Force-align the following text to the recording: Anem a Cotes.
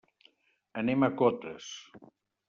Anem 0.81 1.05
a 1.07 1.09
Cotes. 1.19 1.67